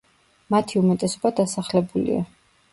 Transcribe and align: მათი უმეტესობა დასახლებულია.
მათი 0.55 0.79
უმეტესობა 0.81 1.33
დასახლებულია. 1.43 2.27